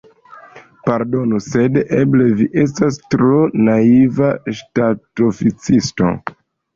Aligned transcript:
Pardonu, 0.85 1.41
sed 1.47 1.75
eble 1.97 2.25
vi 2.39 2.47
estas 2.61 2.97
tro 3.15 3.41
naiva 3.67 4.31
ŝtatoficisto! 4.61 6.09